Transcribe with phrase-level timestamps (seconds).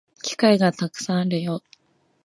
[0.23, 1.61] 機会がたくさんあるよ